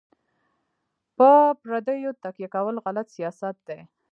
په 1.17 1.29
پردیو 1.61 2.11
تکیه 2.23 2.47
کول 2.55 2.75
غلط 2.85 3.07
سیاست 3.15 3.55
دی. 3.67 3.79